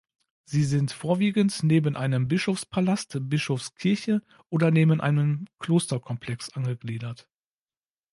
[0.45, 7.29] Sie sind vorwiegend neben einem Bischofspalast, Bischofskirche oder neben einem Klosterkomplex angegliedert.